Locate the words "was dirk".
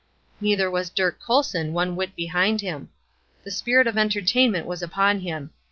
0.71-1.19